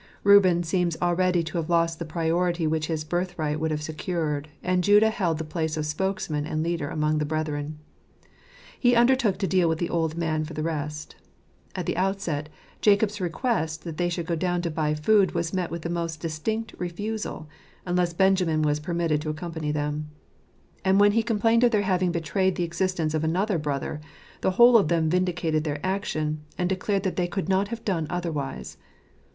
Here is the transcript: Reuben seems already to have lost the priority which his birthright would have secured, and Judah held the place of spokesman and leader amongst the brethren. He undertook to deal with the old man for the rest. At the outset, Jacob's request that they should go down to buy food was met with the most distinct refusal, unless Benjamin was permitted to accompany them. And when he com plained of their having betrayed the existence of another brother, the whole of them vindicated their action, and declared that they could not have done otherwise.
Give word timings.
Reuben 0.23 0.63
seems 0.63 0.97
already 0.99 1.43
to 1.43 1.59
have 1.59 1.69
lost 1.69 1.99
the 1.99 2.05
priority 2.05 2.65
which 2.65 2.87
his 2.87 3.03
birthright 3.03 3.59
would 3.59 3.69
have 3.69 3.83
secured, 3.83 4.49
and 4.63 4.83
Judah 4.83 5.11
held 5.11 5.37
the 5.37 5.43
place 5.43 5.77
of 5.77 5.85
spokesman 5.85 6.47
and 6.47 6.63
leader 6.63 6.89
amongst 6.89 7.19
the 7.19 7.25
brethren. 7.25 7.77
He 8.79 8.95
undertook 8.95 9.37
to 9.37 9.45
deal 9.45 9.69
with 9.69 9.77
the 9.77 9.91
old 9.91 10.17
man 10.17 10.43
for 10.43 10.55
the 10.55 10.63
rest. 10.63 11.17
At 11.75 11.85
the 11.85 11.97
outset, 11.97 12.49
Jacob's 12.81 13.21
request 13.21 13.83
that 13.83 13.97
they 13.97 14.09
should 14.09 14.25
go 14.25 14.35
down 14.35 14.63
to 14.63 14.71
buy 14.71 14.95
food 14.95 15.33
was 15.33 15.53
met 15.53 15.69
with 15.69 15.83
the 15.83 15.87
most 15.87 16.19
distinct 16.19 16.73
refusal, 16.79 17.47
unless 17.85 18.11
Benjamin 18.11 18.63
was 18.63 18.79
permitted 18.79 19.21
to 19.21 19.29
accompany 19.29 19.71
them. 19.71 20.09
And 20.83 20.99
when 20.99 21.11
he 21.11 21.21
com 21.21 21.37
plained 21.37 21.63
of 21.63 21.69
their 21.69 21.83
having 21.83 22.11
betrayed 22.11 22.55
the 22.55 22.63
existence 22.63 23.13
of 23.13 23.23
another 23.23 23.59
brother, 23.59 24.01
the 24.41 24.49
whole 24.57 24.77
of 24.77 24.87
them 24.87 25.11
vindicated 25.11 25.63
their 25.63 25.79
action, 25.85 26.41
and 26.57 26.67
declared 26.67 27.03
that 27.03 27.17
they 27.17 27.27
could 27.27 27.47
not 27.47 27.67
have 27.67 27.85
done 27.85 28.07
otherwise. 28.09 28.77